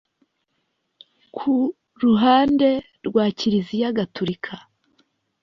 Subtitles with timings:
[1.35, 1.53] Ku
[2.03, 2.69] ruhande
[3.07, 4.53] rwa Kiliziya Gaturika